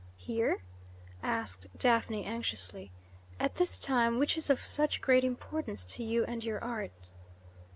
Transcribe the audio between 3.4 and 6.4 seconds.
this time, which is of such great importance to you